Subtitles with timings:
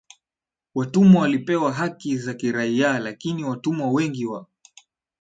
[0.75, 4.45] watumwa walipewa haki za kiraia Lakini watumwa wengi wa